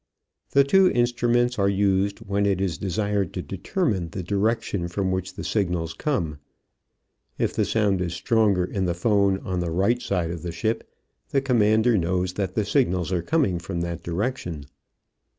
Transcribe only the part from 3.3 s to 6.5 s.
to determine the direction from which the signals come.